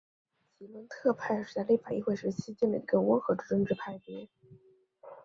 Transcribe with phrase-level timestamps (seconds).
[0.57, 4.27] 吉伦特派是在立法议会时期建立的一个温和的政治派别。